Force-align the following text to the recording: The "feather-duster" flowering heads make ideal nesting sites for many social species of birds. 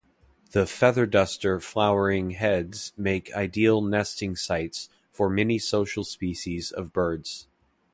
The 0.53 0.65
"feather-duster" 0.65 1.59
flowering 1.59 2.31
heads 2.31 2.91
make 2.97 3.31
ideal 3.35 3.81
nesting 3.81 4.35
sites 4.35 4.89
for 5.11 5.29
many 5.29 5.59
social 5.59 6.03
species 6.03 6.71
of 6.71 6.91
birds. 6.91 7.45